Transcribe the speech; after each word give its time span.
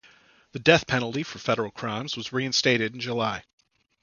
The 0.53 0.57
death 0.57 0.87
penalty 0.87 1.21
for 1.21 1.37
federal 1.37 1.69
crimes 1.69 2.17
was 2.17 2.33
reinstated 2.33 2.95
in 2.95 2.99
July. 2.99 3.43